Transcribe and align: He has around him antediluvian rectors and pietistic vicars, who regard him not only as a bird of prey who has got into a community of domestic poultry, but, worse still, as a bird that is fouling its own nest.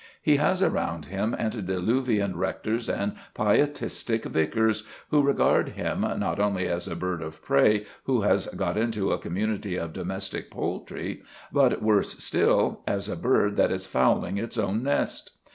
He 0.19 0.37
has 0.37 0.63
around 0.63 1.05
him 1.05 1.35
antediluvian 1.37 2.35
rectors 2.35 2.89
and 2.89 3.13
pietistic 3.35 4.25
vicars, 4.25 4.81
who 5.11 5.21
regard 5.21 5.69
him 5.69 6.01
not 6.01 6.39
only 6.39 6.67
as 6.67 6.87
a 6.87 6.95
bird 6.95 7.21
of 7.21 7.43
prey 7.43 7.85
who 8.05 8.21
has 8.21 8.47
got 8.47 8.77
into 8.79 9.11
a 9.11 9.19
community 9.19 9.75
of 9.75 9.93
domestic 9.93 10.49
poultry, 10.49 11.21
but, 11.51 11.83
worse 11.83 12.17
still, 12.17 12.81
as 12.87 13.07
a 13.09 13.15
bird 13.15 13.57
that 13.57 13.71
is 13.71 13.85
fouling 13.85 14.39
its 14.39 14.57
own 14.57 14.81
nest. 14.81 15.33